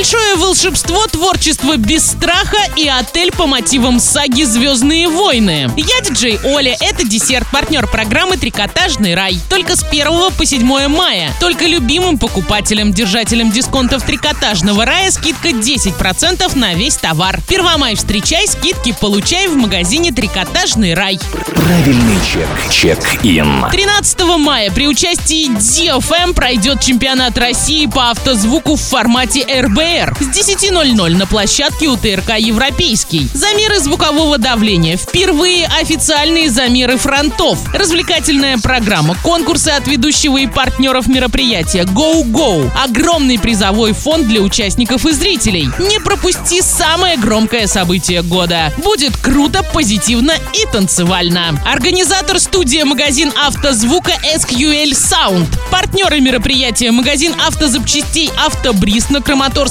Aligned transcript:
Большое 0.00 0.36
волшебство, 0.36 1.06
творчество 1.08 1.76
без 1.76 2.06
страха 2.06 2.56
и 2.74 2.88
отель 2.88 3.30
по 3.32 3.46
мотивам 3.46 4.00
саги 4.00 4.44
«Звездные 4.44 5.10
войны». 5.10 5.70
Я 5.76 6.00
диджей 6.00 6.40
Оля, 6.42 6.74
это 6.80 7.06
десерт, 7.06 7.46
партнер 7.52 7.86
программы 7.86 8.38
«Трикотажный 8.38 9.14
рай». 9.14 9.38
Только 9.50 9.76
с 9.76 9.82
1 9.82 10.06
по 10.38 10.46
7 10.46 10.88
мая. 10.88 11.30
Только 11.38 11.66
любимым 11.66 12.16
покупателям, 12.16 12.94
держателям 12.94 13.52
дисконтов 13.52 14.02
«Трикотажного 14.04 14.86
рая» 14.86 15.10
скидка 15.10 15.50
10% 15.50 16.56
на 16.56 16.72
весь 16.72 16.96
товар. 16.96 17.38
Первомай 17.46 17.94
встречай, 17.94 18.46
скидки 18.48 18.96
получай 18.98 19.48
в 19.48 19.56
магазине 19.58 20.12
«Трикотажный 20.12 20.94
рай». 20.94 21.20
Правильный 21.54 22.16
чек. 22.32 22.48
Чек-ин. 22.72 23.66
13 23.70 24.20
мая 24.38 24.70
при 24.70 24.88
участии 24.88 25.50
DFM 25.50 26.32
пройдет 26.32 26.80
чемпионат 26.80 27.36
России 27.36 27.84
по 27.84 28.08
автозвуку 28.10 28.76
в 28.76 28.80
формате 28.80 29.44
РБР 29.90 30.16
с 30.20 30.28
10.00 30.28 31.16
на 31.16 31.26
площадке 31.26 31.88
у 31.88 31.96
ТРК 31.96 32.38
«Европейский». 32.38 33.28
Замеры 33.34 33.80
звукового 33.80 34.38
давления. 34.38 34.96
Впервые 34.96 35.66
официальные 35.66 36.50
замеры 36.50 36.96
фронтов. 36.96 37.58
Развлекательная 37.74 38.58
программа, 38.58 39.16
конкурсы 39.22 39.68
от 39.68 39.86
ведущего 39.86 40.38
и 40.38 40.46
партнеров 40.46 41.08
мероприятия 41.08 41.82
Go 41.82 42.22
Go. 42.24 42.70
Огромный 42.84 43.38
призовой 43.38 43.92
фонд 43.92 44.28
для 44.28 44.40
участников 44.40 45.06
и 45.06 45.12
зрителей. 45.12 45.68
Не 45.78 45.98
пропусти 45.98 46.62
самое 46.62 47.16
громкое 47.16 47.66
событие 47.66 48.22
года. 48.22 48.72
Будет 48.78 49.16
круто, 49.16 49.62
позитивно 49.62 50.32
и 50.54 50.66
танцевально. 50.72 51.60
Организатор 51.64 52.38
студия 52.38 52.84
магазин 52.84 53.32
автозвука 53.36 54.12
SQL 54.36 54.92
Sound. 54.92 55.46
Партнеры 55.70 56.20
мероприятия 56.20 56.90
магазин 56.90 57.34
автозапчастей 57.46 58.30
Автобриз 58.44 59.10
на 59.10 59.20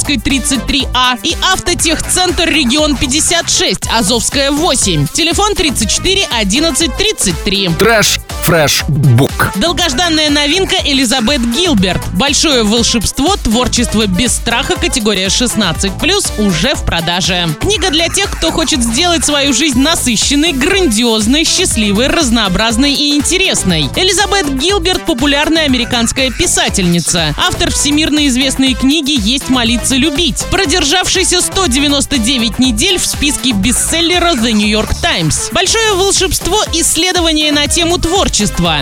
Краматорской 0.10 0.18
33А 0.18 1.20
и 1.24 1.36
Автотехцентр 1.54 2.50
регион 2.50 2.98
56 2.98 3.88
Азовская 3.92 4.52
8. 4.52 5.08
Телефон 5.14 5.54
34 5.54 6.28
11 6.32 6.98
33. 6.98 7.70
Trash 7.78 8.20
Fresh 8.50 8.86
Book. 8.88 9.52
Долгожданная 9.58 10.32
новинка 10.32 10.76
Элизабет 10.84 11.40
Гилберт. 11.56 12.02
Большое 12.14 12.64
волшебство, 12.64 13.36
творчество 13.36 14.08
без 14.08 14.34
страха, 14.34 14.76
категория 14.76 15.28
16+, 15.28 16.42
уже 16.44 16.74
в 16.74 16.84
продаже. 16.84 17.48
Книга 17.62 17.92
для 17.92 18.10
тех, 18.10 18.32
кто 18.32 18.50
хочет 18.50 18.82
сделать 18.82 19.24
свою 19.24 19.54
жизнь 19.54 19.80
насыщенной, 19.80 20.54
грандиозной, 20.54 21.44
счастливой, 21.44 22.08
разнообразной 22.08 22.92
и 22.92 23.16
интересной. 23.16 23.88
Элизабет 23.96 24.58
Гилберт– 24.60 25.06
популярная 25.06 25.66
американская 25.66 26.32
писательница. 26.32 27.36
Автор 27.38 27.70
всемирно 27.70 28.28
известной 28.30 28.74
книги 28.74 29.16
«Есть, 29.16 29.50
молиться, 29.50 29.96
любить», 29.96 30.44
продержавшийся 30.50 31.42
199 31.42 32.58
недель 32.58 32.98
в 32.98 33.06
списке 33.06 33.52
бестселлера 33.52 34.34
The 34.34 34.54
New 34.54 34.68
York 34.68 34.90
Times. 35.04 35.50
Большое 35.52 35.94
волшебство– 35.94 36.64
исследование 36.74 37.52
на 37.52 37.68
тему 37.68 38.00
творчества. 38.00 38.39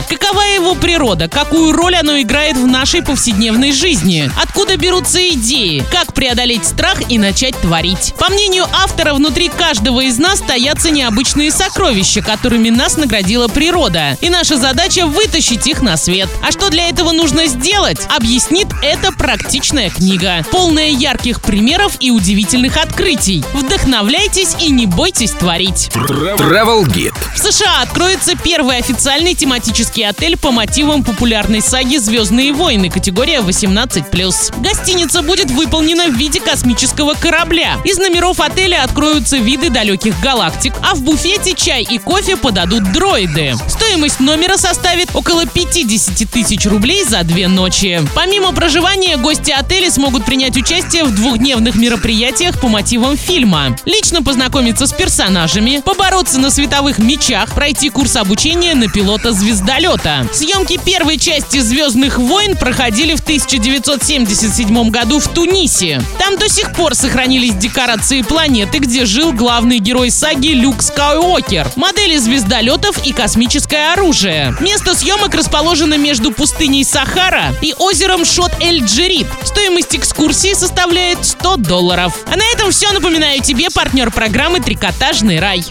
Какова 0.07 0.41
его 0.41 0.75
природа? 0.75 1.27
Какую 1.27 1.71
роль 1.71 1.95
оно 1.95 2.19
играет 2.21 2.57
в 2.57 2.67
нашей 2.67 3.01
повседневной 3.01 3.71
жизни? 3.71 4.29
Откуда 4.41 4.77
берутся 4.77 5.19
идеи? 5.29 5.83
Как 5.91 6.13
преодолеть 6.13 6.65
страх 6.65 7.09
и 7.09 7.17
начать 7.17 7.55
творить? 7.57 8.13
По 8.19 8.29
мнению 8.29 8.65
автора, 8.71 9.13
внутри 9.13 9.49
каждого 9.49 10.01
из 10.01 10.17
нас 10.19 10.41
таятся 10.41 10.89
необычные 10.89 11.51
сокровища, 11.51 12.21
которыми 12.21 12.69
нас 12.69 12.97
наградила 12.97 13.47
природа. 13.47 14.17
И 14.21 14.29
наша 14.29 14.57
задача 14.57 15.07
вытащить 15.07 15.65
их 15.67 15.81
на 15.81 15.97
свет. 15.97 16.29
А 16.43 16.51
что 16.51 16.69
для 16.69 16.89
этого 16.89 17.11
нужно 17.11 17.47
сделать? 17.47 17.99
Объяснит 18.15 18.67
эта 18.83 19.11
практичная 19.11 19.89
книга. 19.89 20.45
Полная 20.51 20.89
ярких 20.89 21.41
примеров 21.41 21.93
и 21.99 22.11
удивительных 22.11 22.77
открытий. 22.77 23.43
Вдохновляйтесь 23.53 24.55
и 24.61 24.69
не 24.71 24.85
бойтесь 24.85 25.31
творить. 25.31 25.89
Travel 25.93 26.85
Guide. 26.85 27.15
В 27.35 27.39
США 27.39 27.81
откроется 27.81 28.35
первый 28.35 28.77
официальный 28.77 29.33
тематический 29.37 30.05
отель 30.05 30.35
по 30.37 30.51
мотивам 30.51 31.03
популярной 31.03 31.61
саги 31.61 31.97
«Звездные 31.97 32.51
войны» 32.51 32.89
категория 32.89 33.39
18+. 33.39 34.61
Гостиница 34.61 35.21
будет 35.21 35.51
выполнена 35.51 36.07
в 36.07 36.15
виде 36.15 36.41
космического 36.41 37.13
корабля. 37.13 37.77
Из 37.85 37.97
номеров 37.97 38.39
отеля 38.39 38.83
откроются 38.83 39.37
виды 39.37 39.69
далеких 39.69 40.19
галактик, 40.19 40.73
а 40.81 40.95
в 40.95 41.03
буфете 41.03 41.53
чай 41.53 41.83
и 41.83 41.99
кофе 41.99 42.35
подадут 42.35 42.91
дроиды. 42.91 43.53
Стоимость 43.69 44.19
номера 44.19 44.57
составит 44.57 45.15
около 45.15 45.45
50 45.45 46.29
тысяч 46.29 46.65
рублей 46.65 47.03
за 47.03 47.23
две 47.23 47.47
ночи. 47.47 48.01
Помимо 48.15 48.51
проживания, 48.53 49.17
гости 49.17 49.51
отеля 49.51 49.91
смогут 49.91 50.25
принять 50.25 50.57
участие 50.57 51.03
в 51.03 51.13
двухдневных 51.13 51.75
мероприятиях 51.75 52.59
по 52.59 52.67
мотивам 52.67 53.15
фильма. 53.15 53.77
Лично 53.85 54.23
познакомиться 54.23 54.87
с 54.87 54.93
персонажами, 54.93 55.81
побороться 55.85 56.39
на 56.39 56.49
световых 56.49 56.97
мечах, 56.97 57.53
пройти 57.53 57.89
курс 57.89 58.15
обучения 58.15 58.73
на 58.73 58.87
пилота 58.87 59.26
звездолета. 59.31 60.27
Съемки 60.33 60.79
первой 60.83 61.17
части 61.17 61.59
«Звездных 61.59 62.17
войн» 62.17 62.55
проходили 62.55 63.15
в 63.15 63.19
1977 63.19 64.89
году 64.89 65.19
в 65.19 65.27
Тунисе. 65.27 66.01
Там 66.19 66.37
до 66.37 66.49
сих 66.49 66.73
пор 66.73 66.95
сохранились 66.95 67.55
декорации 67.55 68.21
планеты, 68.21 68.79
где 68.79 69.05
жил 69.05 69.33
главный 69.33 69.79
герой 69.79 70.11
саги 70.11 70.49
Люк 70.49 70.81
Скайуокер, 70.81 71.67
модели 71.75 72.17
звездолетов 72.17 73.05
и 73.05 73.13
космическое 73.13 73.93
оружие. 73.93 74.55
Место 74.59 74.95
съемок 74.95 75.33
расположено 75.35 75.97
между 75.97 76.31
пустыней 76.31 76.83
Сахара 76.83 77.53
и 77.61 77.73
озером 77.77 78.25
Шот-Эль-Джерит. 78.25 79.27
Стоимость 79.43 79.95
экскурсии 79.95 80.53
составляет 80.53 81.25
100 81.25 81.57
долларов. 81.57 82.13
А 82.25 82.35
на 82.35 82.43
этом 82.53 82.71
все. 82.71 82.91
Напоминаю 82.91 83.41
тебе 83.41 83.69
партнер 83.69 84.11
программы 84.11 84.59
«Трикотажный 84.59 85.39
рай». 85.39 85.63